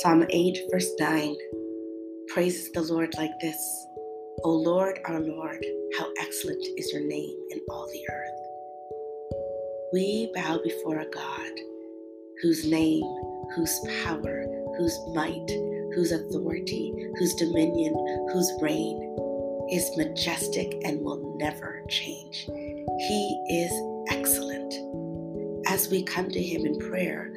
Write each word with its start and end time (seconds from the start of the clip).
Psalm 0.00 0.24
8, 0.30 0.58
verse 0.70 0.90
9 0.98 1.36
praises 2.28 2.72
the 2.72 2.80
Lord 2.80 3.12
like 3.18 3.38
this 3.42 3.86
O 4.42 4.50
Lord, 4.50 4.98
our 5.04 5.20
Lord, 5.20 5.62
how 5.98 6.08
excellent 6.18 6.64
is 6.78 6.90
your 6.94 7.06
name 7.06 7.36
in 7.50 7.60
all 7.68 7.86
the 7.92 8.02
earth. 8.10 8.40
We 9.92 10.32
bow 10.34 10.60
before 10.64 11.00
a 11.00 11.10
God 11.10 11.52
whose 12.40 12.66
name, 12.66 13.02
whose 13.54 13.78
power, 14.02 14.46
whose 14.78 14.98
might, 15.12 15.50
whose 15.94 16.12
authority, 16.12 16.94
whose 17.18 17.34
dominion, 17.34 17.92
whose 18.32 18.50
reign 18.62 18.96
is 19.70 19.94
majestic 19.98 20.74
and 20.84 21.02
will 21.02 21.36
never 21.36 21.84
change. 21.90 22.46
He 22.46 23.44
is 23.50 23.72
excellent. 24.10 24.72
As 25.68 25.90
we 25.90 26.02
come 26.02 26.30
to 26.30 26.42
Him 26.42 26.64
in 26.64 26.78
prayer, 26.78 27.30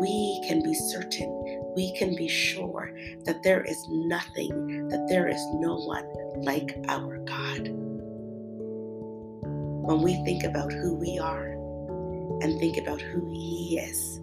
we 0.00 0.42
can 0.48 0.62
be 0.62 0.74
certain, 0.74 1.57
we 1.78 1.92
can 1.92 2.16
be 2.16 2.26
sure 2.26 2.90
that 3.24 3.44
there 3.44 3.62
is 3.62 3.86
nothing, 3.88 4.88
that 4.88 5.06
there 5.08 5.28
is 5.28 5.40
no 5.60 5.76
one 5.76 6.04
like 6.42 6.74
our 6.88 7.18
God. 7.18 7.68
When 9.86 10.02
we 10.02 10.14
think 10.24 10.42
about 10.42 10.72
who 10.72 10.96
we 10.96 11.20
are 11.20 11.50
and 12.42 12.58
think 12.58 12.78
about 12.78 13.00
who 13.00 13.30
He 13.30 13.78
is, 13.78 14.18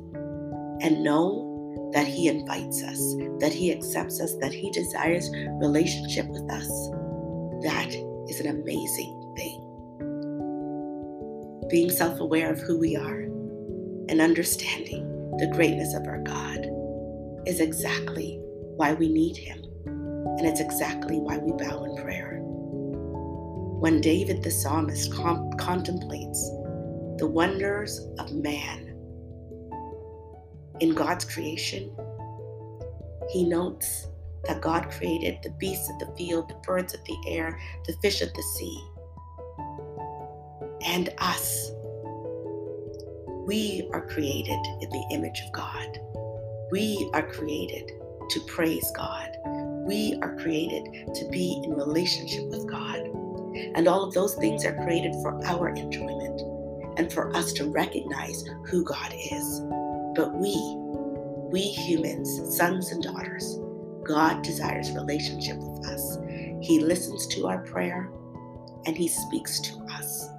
and 0.82 1.02
know 1.02 1.90
that 1.94 2.06
He 2.06 2.28
invites 2.28 2.84
us, 2.84 3.00
that 3.40 3.54
He 3.54 3.72
accepts 3.72 4.20
us, 4.20 4.36
that 4.42 4.54
He 4.54 4.70
desires 4.72 5.30
relationship 5.62 6.28
with 6.28 6.52
us, 6.52 6.68
that 7.64 7.96
is 8.28 8.42
an 8.42 8.48
amazing 8.48 9.34
thing. 9.38 9.62
Being 11.70 11.90
self 11.90 12.20
aware 12.20 12.52
of 12.52 12.60
who 12.60 12.78
we 12.78 12.98
are 12.98 13.22
and 14.10 14.20
understanding 14.20 15.08
the 15.38 15.48
greatness 15.56 15.94
of 15.94 16.06
our 16.06 16.20
God 16.20 16.75
is 17.46 17.60
exactly 17.60 18.40
why 18.76 18.94
we 18.94 19.10
need 19.10 19.38
Him. 19.38 19.64
And 19.86 20.46
it's 20.46 20.60
exactly 20.60 21.18
why 21.18 21.38
we 21.38 21.52
bow 21.52 21.84
in 21.86 21.96
prayer. 22.04 22.40
When 23.80 24.02
David 24.02 24.44
the 24.44 24.52
psalmist 24.52 25.14
com- 25.14 25.52
contemplates 25.54 26.50
the 27.18 27.28
wonders 27.28 28.00
of 28.20 28.34
man 28.34 28.98
in 30.80 30.94
God's 30.94 31.26
creation, 31.26 31.96
he 33.30 33.44
notes 33.44 34.08
that 34.46 34.62
God 34.62 34.92
created 34.92 35.40
the 35.44 35.52
beasts 35.52 35.90
of 35.90 36.00
the 36.00 36.14
field, 36.16 36.50
the 36.50 36.56
birds 36.66 36.94
of 36.94 37.04
the 37.06 37.18
air, 37.28 37.60
the 37.86 37.94
fish 38.02 38.22
of 38.22 38.34
the 38.34 38.44
sea, 38.44 38.84
and 40.86 41.14
us 41.18 41.72
we 43.46 43.88
are 43.94 44.08
created 44.08 44.60
in 44.82 44.90
the 44.90 45.06
image 45.12 45.42
of 45.46 45.52
God. 45.52 46.00
We 46.72 47.10
are 47.14 47.22
created 47.22 47.92
to 48.30 48.40
praise 48.48 48.92
God. 48.96 49.38
We 49.86 50.18
are 50.22 50.36
created 50.38 51.14
to 51.14 51.30
be 51.30 51.62
in 51.64 51.76
relationship 51.76 52.46
with 52.46 52.68
God. 52.68 53.00
And 53.76 53.88
all 53.88 54.04
of 54.04 54.14
those 54.14 54.36
things 54.36 54.66
are 54.66 54.84
created 54.84 55.14
for 55.22 55.40
our 55.46 55.70
enjoyment 55.70 56.42
and 56.98 57.12
for 57.14 57.36
us 57.36 57.54
to 57.54 57.70
recognize 57.70 58.44
who 58.66 58.84
God 58.84 59.14
is. 59.14 59.62
But 60.16 60.34
we, 60.34 60.56
we 61.52 61.62
humans, 61.62 62.58
sons 62.58 62.92
and 62.92 63.04
daughters, 63.04 63.60
God 64.04 64.42
desires 64.42 64.92
relationship 64.92 65.58
with 65.58 65.88
us. 65.88 66.18
He 66.62 66.80
listens 66.80 67.28
to 67.28 67.48
our 67.48 67.60
prayer 67.60 68.10
and 68.88 68.98
He 68.98 69.08
speaks 69.08 69.60
to 69.62 69.78
us. 69.92 70.30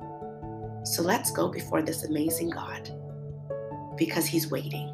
So 0.85 1.03
let's 1.03 1.31
go 1.31 1.49
before 1.49 1.83
this 1.83 2.05
amazing 2.05 2.51
God 2.51 2.91
because 3.97 4.27
He's 4.27 4.51
waiting. 4.51 4.91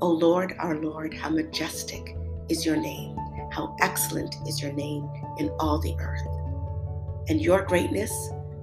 O 0.00 0.10
Lord, 0.10 0.54
our 0.60 0.76
Lord, 0.76 1.12
how 1.12 1.28
majestic 1.28 2.16
is 2.48 2.64
your 2.64 2.76
name, 2.76 3.16
how 3.50 3.74
excellent 3.80 4.36
is 4.46 4.62
your 4.62 4.72
name 4.72 5.10
in 5.38 5.50
all 5.58 5.80
the 5.80 5.96
earth. 5.98 6.22
And 7.28 7.40
your 7.40 7.62
greatness 7.62 8.12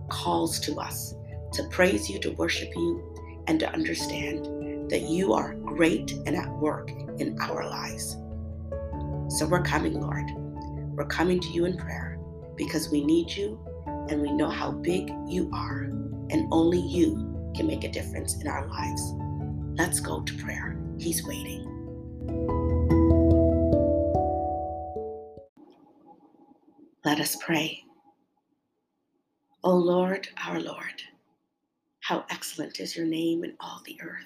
calls 0.08 0.62
to 0.62 0.80
us 0.80 1.14
to 1.52 1.64
praise 1.70 2.10
you, 2.10 2.20
to 2.20 2.32
worship 2.32 2.70
you, 2.74 3.44
and 3.48 3.60
to 3.60 3.70
understand 3.70 4.90
that 4.90 5.10
you 5.10 5.34
are 5.34 5.56
great 5.56 6.14
and 6.26 6.38
at 6.38 6.50
work 6.60 6.90
in 7.20 7.38
our 7.42 7.68
lives. 7.68 8.16
So 9.28 9.46
we're 9.46 9.64
coming, 9.64 10.00
Lord. 10.00 10.26
We're 10.96 11.06
coming 11.08 11.42
to 11.42 11.50
you 11.50 11.66
in 11.66 11.78
prayer 11.78 12.18
because 12.56 12.90
we 12.90 13.04
need 13.04 13.30
you 13.30 13.60
and 14.10 14.22
we 14.22 14.32
know 14.32 14.50
how 14.50 14.72
big 14.72 15.12
you 15.28 15.50
are, 15.54 15.82
and 16.30 16.48
only 16.52 16.80
you 16.80 17.52
can 17.56 17.68
make 17.68 17.84
a 17.84 17.92
difference 17.92 18.40
in 18.42 18.48
our 18.48 18.66
lives. 18.68 19.14
Let's 19.78 20.00
go 20.00 20.22
to 20.22 20.34
prayer. 20.36 20.75
He's 20.98 21.26
waiting. 21.26 21.64
Let 27.04 27.20
us 27.20 27.36
pray. 27.36 27.84
O 29.64 29.76
Lord, 29.76 30.28
our 30.46 30.60
Lord, 30.60 31.04
how 32.02 32.26
excellent 32.30 32.80
is 32.80 32.96
your 32.96 33.06
name 33.06 33.44
in 33.44 33.56
all 33.60 33.82
the 33.86 34.00
earth. 34.02 34.26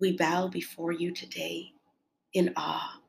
We 0.00 0.16
bow 0.16 0.48
before 0.48 0.92
you 0.92 1.12
today 1.12 1.72
in 2.32 2.52
awe. 2.56 3.00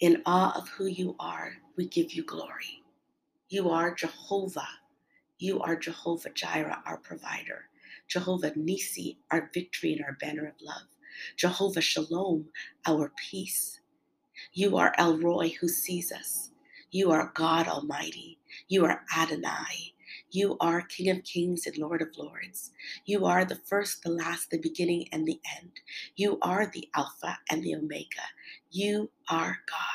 In 0.00 0.22
awe 0.26 0.56
of 0.56 0.68
who 0.68 0.86
you 0.86 1.16
are, 1.20 1.52
we 1.76 1.86
give 1.86 2.12
you 2.12 2.24
glory. 2.24 2.82
You 3.48 3.70
are 3.70 3.94
Jehovah. 3.94 4.68
You 5.38 5.60
are 5.60 5.76
Jehovah 5.76 6.30
Jireh, 6.30 6.82
our 6.86 6.96
provider. 6.98 7.64
Jehovah 8.08 8.52
Nisi, 8.56 9.18
our 9.30 9.50
victory 9.54 9.94
and 9.94 10.04
our 10.04 10.14
banner 10.20 10.46
of 10.46 10.54
love. 10.62 10.88
Jehovah 11.36 11.82
Shalom, 11.82 12.46
our 12.86 13.12
peace. 13.16 13.80
You 14.54 14.78
are 14.78 14.94
El 14.98 15.18
Roi 15.18 15.50
who 15.60 15.68
sees 15.68 16.12
us. 16.12 16.50
You 16.90 17.12
are 17.12 17.32
God 17.36 17.68
Almighty. 17.68 18.40
You 18.68 18.84
are 18.86 19.02
Adonai. 19.16 19.94
You 20.32 20.58
are 20.60 20.82
King 20.82 21.10
of 21.10 21.24
Kings 21.24 21.66
and 21.68 21.78
Lord 21.78 22.02
of 22.02 22.18
Lords. 22.18 22.72
You 23.06 23.26
are 23.26 23.46
the 23.46 23.56
first, 23.56 24.02
the 24.02 24.10
last, 24.10 24.50
the 24.50 24.58
beginning, 24.58 25.08
and 25.12 25.26
the 25.26 25.40
end. 25.60 25.72
You 26.16 26.40
are 26.42 26.66
the 26.66 26.88
Alpha 26.96 27.38
and 27.50 27.62
the 27.62 27.76
Omega. 27.76 28.26
You 28.72 29.10
are 29.30 29.58
God. 29.70 29.93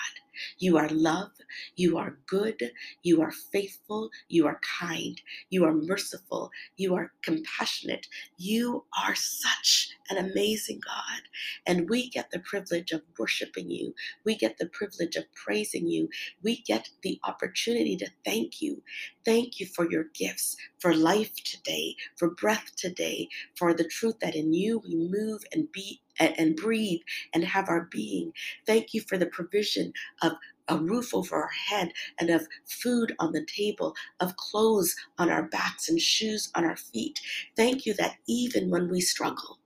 You 0.60 0.78
are 0.78 0.90
love. 0.90 1.32
You 1.76 1.98
are 1.98 2.18
good. 2.28 2.72
You 3.04 3.22
are 3.22 3.32
faithful. 3.32 4.12
You 4.30 4.48
are 4.48 4.60
kind. 4.80 5.22
You 5.50 5.66
are 5.66 5.74
merciful. 5.74 6.52
You 6.78 6.96
are 6.96 7.14
compassionate. 7.24 8.08
You 8.38 8.86
are 9.06 9.16
such 9.16 9.92
an 10.10 10.18
amazing 10.18 10.82
God. 10.86 11.29
And 11.66 11.90
we 11.90 12.10
get 12.10 12.32
the 12.32 12.40
privilege 12.40 12.92
of 12.92 13.02
worshiping 13.18 13.70
you. 13.70 13.94
We 14.26 14.36
get 14.36 14.58
the 14.58 14.68
privilege 14.68 15.16
of 15.16 15.32
praising 15.34 15.88
you. 15.88 16.10
We 16.44 16.62
get 16.62 16.90
the 17.02 17.20
opportunity 17.24 17.96
to 17.98 18.10
thank 18.26 18.62
you. 18.62 18.82
Thank 19.26 19.60
you 19.60 19.66
for 19.66 19.90
your 19.90 20.06
gifts, 20.14 20.58
for 20.80 20.94
life 20.94 21.36
today, 21.44 21.96
for 22.16 22.30
breath 22.30 22.76
today, 22.76 23.30
for 23.56 23.74
the 23.74 23.84
truth 23.84 24.20
that 24.22 24.36
in 24.36 24.54
you 24.54 24.80
we 24.80 24.96
move 24.96 25.44
and 25.54 25.72
be 25.72 26.02
and 26.20 26.56
breathe 26.56 27.00
and 27.34 27.46
have 27.46 27.70
our 27.70 27.88
being. 27.92 28.34
Thank 28.66 28.94
you 28.94 29.02
for 29.02 29.18
the 29.18 29.26
provision 29.26 29.94
of 30.22 30.34
a 30.68 30.78
roof 30.78 31.14
over 31.14 31.36
our 31.36 31.50
head 31.50 31.92
and 32.20 32.30
of 32.30 32.48
food 32.66 33.16
on 33.20 33.32
the 33.32 33.46
table, 33.46 33.96
of 34.20 34.36
clothes 34.36 34.96
on 35.18 35.30
our 35.30 35.44
backs 35.44 35.90
and 35.90 36.00
shoes 36.00 36.52
on 36.56 36.64
our 36.64 36.78
feet. 36.78 37.20
Thank 37.56 37.86
you 37.86 37.94
that 37.96 38.18
even 38.28 38.70
when 38.70 38.90
we 38.90 39.02
struggle, 39.02 39.58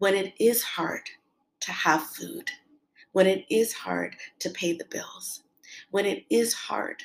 when 0.00 0.14
it 0.14 0.32
is 0.40 0.62
hard 0.62 1.02
to 1.60 1.72
have 1.72 2.02
food, 2.02 2.50
when 3.12 3.26
it 3.26 3.44
is 3.50 3.74
hard 3.74 4.16
to 4.38 4.48
pay 4.48 4.72
the 4.72 4.86
bills, 4.86 5.42
when 5.90 6.06
it 6.06 6.24
is 6.30 6.54
hard 6.54 7.02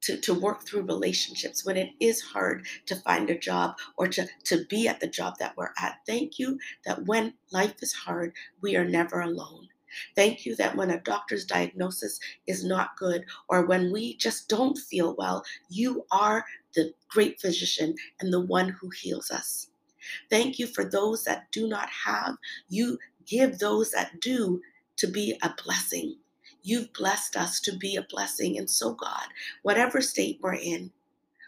to, 0.00 0.18
to 0.18 0.32
work 0.32 0.66
through 0.66 0.82
relationships, 0.82 1.66
when 1.66 1.76
it 1.76 1.90
is 2.00 2.22
hard 2.22 2.66
to 2.86 2.96
find 2.96 3.28
a 3.28 3.38
job 3.38 3.74
or 3.98 4.08
to, 4.08 4.26
to 4.44 4.64
be 4.70 4.88
at 4.88 5.00
the 5.00 5.06
job 5.06 5.34
that 5.38 5.54
we're 5.58 5.74
at. 5.78 5.98
Thank 6.06 6.38
you 6.38 6.58
that 6.86 7.04
when 7.04 7.34
life 7.52 7.74
is 7.82 7.92
hard, 7.92 8.32
we 8.62 8.74
are 8.74 8.86
never 8.86 9.20
alone. 9.20 9.68
Thank 10.16 10.46
you 10.46 10.56
that 10.56 10.76
when 10.76 10.90
a 10.90 11.00
doctor's 11.00 11.44
diagnosis 11.44 12.18
is 12.46 12.64
not 12.64 12.96
good 12.96 13.26
or 13.48 13.66
when 13.66 13.92
we 13.92 14.16
just 14.16 14.48
don't 14.48 14.78
feel 14.78 15.14
well, 15.18 15.44
you 15.68 16.06
are 16.10 16.46
the 16.74 16.94
great 17.08 17.38
physician 17.38 17.94
and 18.18 18.32
the 18.32 18.40
one 18.40 18.70
who 18.70 18.88
heals 18.88 19.30
us. 19.30 19.68
Thank 20.30 20.58
you 20.58 20.66
for 20.66 20.84
those 20.84 21.24
that 21.24 21.50
do 21.52 21.68
not 21.68 21.88
have. 21.90 22.36
You 22.68 22.98
give 23.26 23.58
those 23.58 23.90
that 23.92 24.20
do 24.20 24.60
to 24.96 25.06
be 25.06 25.38
a 25.42 25.54
blessing. 25.64 26.16
You've 26.62 26.92
blessed 26.92 27.36
us 27.36 27.60
to 27.60 27.76
be 27.76 27.96
a 27.96 28.06
blessing. 28.08 28.58
And 28.58 28.68
so, 28.68 28.94
God, 28.94 29.26
whatever 29.62 30.00
state 30.00 30.38
we're 30.42 30.54
in, 30.54 30.90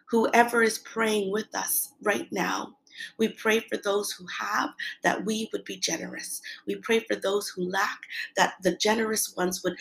whoever 0.06 0.62
is 0.62 0.79
praying 0.79 1.32
with 1.32 1.55
us 1.55 1.93
right 2.03 2.29
now, 2.31 2.76
we 3.19 3.29
pray 3.29 3.61
for 3.61 3.76
those 3.76 4.11
who 4.12 4.26
have 4.26 4.70
that 5.02 5.25
we 5.25 5.50
would 5.52 5.64
be 5.64 5.76
generous. 5.76 6.41
We 6.67 6.76
pray 6.76 7.00
for 7.00 7.14
those 7.14 7.49
who 7.49 7.69
lack 7.69 8.00
that 8.37 8.55
the 8.62 8.75
generous 8.75 9.37
ones 9.37 9.62
would 9.62 9.76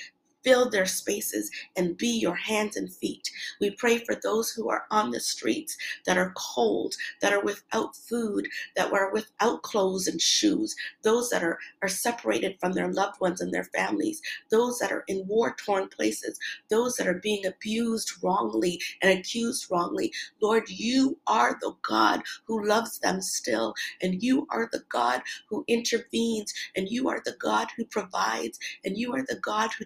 fill 0.45 0.69
their 0.69 0.87
spaces 0.87 1.51
and 1.77 1.97
be 1.97 2.09
your 2.09 2.35
hands 2.35 2.77
and 2.77 2.93
feet. 2.93 3.31
We 3.61 3.71
pray 3.71 3.99
for 3.99 4.15
those 4.15 4.51
who 4.51 4.69
are 4.69 4.85
on 4.91 5.11
the 5.11 5.21
streets 5.21 5.77
that 6.07 6.19
are 6.19 6.33
cold, 6.37 6.95
that 7.21 7.33
are 7.33 7.43
without 7.43 7.97
food, 7.97 8.49
that 8.77 8.93
are 8.93 9.13
without 9.13 9.63
clothes 9.63 10.07
and 10.07 10.21
shoes, 10.21 10.75
those 11.03 11.31
that 11.31 11.43
are, 11.43 11.59
are 11.83 11.89
separated 11.89 12.57
from 12.61 12.73
their 12.73 12.93
loved 12.93 13.21
ones 13.21 13.41
and 13.41 13.53
their 13.53 13.65
families, 13.65 14.21
those 14.51 14.79
that 14.79 14.93
are 14.93 15.05
in 15.09 15.27
war 15.27 15.55
torn 15.65 15.89
places, 15.89 16.39
those 16.69 16.95
that 16.97 17.07
are 17.07 17.21
being 17.23 17.45
abused 17.47 18.11
wrongly 18.23 18.81
and 19.03 19.19
accused 19.19 19.67
wrongly. 19.71 20.13
Lord, 20.41 20.69
you 20.69 21.19
are 21.27 21.57
the 21.61 21.73
God 21.87 22.23
who 22.45 22.67
loves 22.67 22.99
them 22.99 23.21
still, 23.21 23.75
and 24.01 24.23
you 24.23 24.47
are 24.51 24.69
the 24.71 24.83
God 24.89 25.23
who 25.49 25.65
intervenes, 25.67 26.53
and 26.75 26.89
you 26.89 27.09
are 27.09 27.21
the 27.25 27.37
God 27.39 27.69
who 27.77 27.85
provides, 27.85 28.59
and 28.85 28.97
you 28.97 29.13
are 29.15 29.23
the 29.27 29.39
God 29.41 29.71
who 29.79 29.85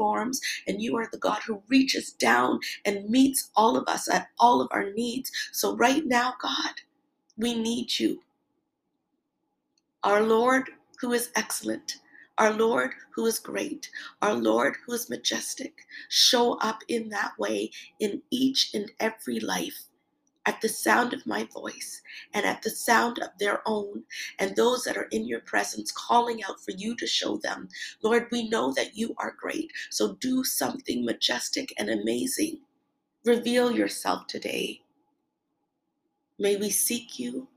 transforms, 0.00 0.40
and 0.66 0.82
you 0.82 0.96
are 0.96 1.08
the 1.10 1.18
God 1.18 1.40
who 1.46 1.62
reaches 1.68 2.12
down 2.12 2.60
and 2.84 3.08
meets 3.10 3.50
all 3.56 3.76
of 3.76 3.88
us 3.88 4.08
at 4.08 4.28
all 4.38 4.60
of 4.60 4.68
our 4.72 4.90
needs. 4.92 5.30
So, 5.52 5.76
right 5.76 6.04
now, 6.06 6.34
God, 6.42 6.74
we 7.36 7.54
need 7.60 7.98
you. 7.98 8.22
Our 10.04 10.22
Lord, 10.22 10.70
who 11.00 11.12
is 11.12 11.30
excellent, 11.36 11.96
our 12.38 12.52
Lord 12.52 12.92
who 13.14 13.26
is 13.26 13.38
great, 13.38 13.90
our 14.22 14.34
Lord 14.34 14.76
who 14.86 14.94
is 14.94 15.10
majestic, 15.10 15.86
show 16.08 16.54
up 16.60 16.80
in 16.88 17.10
that 17.10 17.32
way 17.38 17.70
in 18.00 18.22
each 18.30 18.70
and 18.74 18.90
every 19.00 19.40
life 19.40 19.84
at 20.46 20.60
the 20.60 20.68
sound 20.68 21.14
of 21.14 21.26
my 21.26 21.44
voice 21.52 22.02
and 22.34 22.46
at 22.46 22.62
the 22.62 22.70
sound 22.70 23.18
of 23.20 23.30
their 23.38 23.62
own, 23.66 24.04
and 24.38 24.56
those 24.56 24.84
that 24.84 24.96
are 24.96 25.08
in 25.12 25.26
your 25.26 25.40
presence 25.40 25.92
calling 25.92 26.42
out 26.44 26.60
for 26.64 26.72
you 26.72 26.96
to 26.96 27.06
show 27.06 27.38
them. 27.38 27.68
Lord, 28.02 28.28
we 28.32 28.48
know 28.48 28.72
that 28.74 28.96
you 28.96 29.14
are 29.18 29.36
great, 29.40 29.70
so 29.90 30.16
do 30.20 30.44
something 30.44 31.04
majestic 31.04 31.72
and 31.78 31.90
amazing. 31.90 32.60
Reveal 33.24 33.72
yourself 33.72 34.26
today. 34.28 34.82
May 36.38 36.56
we 36.56 36.70
seek 36.70 37.18
you 37.18 37.48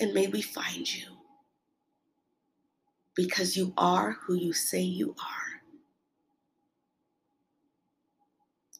and 0.00 0.14
may 0.14 0.28
we 0.28 0.42
find 0.42 0.92
you 0.94 1.06
because 3.16 3.56
you 3.56 3.72
are 3.78 4.12
who 4.22 4.34
you 4.34 4.52
say 4.52 4.80
you 4.80 5.10
are. 5.20 5.62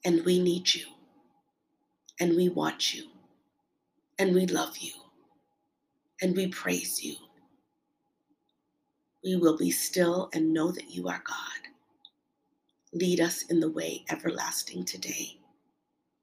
And 0.05 0.25
we 0.25 0.41
need 0.41 0.75
you, 0.75 0.87
and 2.21 2.37
we 2.37 2.49
want 2.49 2.95
you, 2.95 3.05
and 4.21 4.35
we 4.35 4.45
love 4.47 4.77
you, 4.77 4.93
and 6.21 6.37
we 6.37 6.49
praise 6.49 7.03
you. 7.03 7.17
We 9.25 9.37
will 9.37 9.57
be 9.57 9.71
still 9.71 10.29
and 10.35 10.53
know 10.53 10.71
that 10.73 10.91
you 10.91 11.09
are 11.09 11.23
God. 11.27 11.73
Lead 12.93 13.19
us 13.19 13.45
in 13.45 13.61
the 13.61 13.71
way 13.71 14.05
everlasting 14.11 14.85
today, 14.85 15.39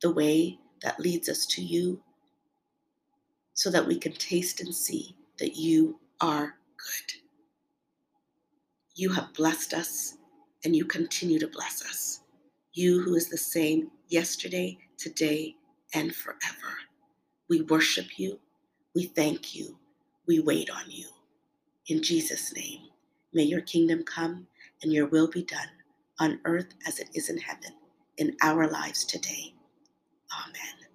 the 0.03 0.11
way 0.11 0.59
that 0.83 0.99
leads 0.99 1.27
us 1.27 1.47
to 1.47 1.63
you, 1.63 1.99
so 3.55 3.71
that 3.71 3.87
we 3.87 3.97
can 3.97 4.13
taste 4.13 4.61
and 4.61 4.75
see 4.75 5.15
that 5.39 5.55
you 5.55 5.99
are 6.21 6.53
good. 6.77 7.13
You 8.93 9.11
have 9.13 9.33
blessed 9.33 9.73
us 9.73 10.17
and 10.63 10.75
you 10.75 10.85
continue 10.85 11.39
to 11.39 11.47
bless 11.47 11.83
us. 11.83 12.19
You 12.73 13.01
who 13.01 13.15
is 13.15 13.27
the 13.27 13.37
same 13.37 13.89
yesterday, 14.07 14.77
today, 14.99 15.55
and 15.95 16.13
forever. 16.13 16.86
We 17.49 17.61
worship 17.61 18.19
you. 18.19 18.39
We 18.95 19.05
thank 19.05 19.55
you. 19.55 19.77
We 20.27 20.39
wait 20.39 20.69
on 20.69 20.89
you. 20.89 21.07
In 21.87 22.03
Jesus' 22.03 22.53
name, 22.55 22.81
may 23.33 23.43
your 23.43 23.61
kingdom 23.61 24.03
come 24.03 24.47
and 24.83 24.93
your 24.93 25.07
will 25.07 25.27
be 25.29 25.43
done 25.43 25.69
on 26.19 26.39
earth 26.45 26.69
as 26.87 26.99
it 26.99 27.09
is 27.15 27.29
in 27.29 27.37
heaven 27.39 27.73
in 28.17 28.37
our 28.41 28.69
lives 28.69 29.05
today. 29.05 29.53
Amen. 30.33 30.86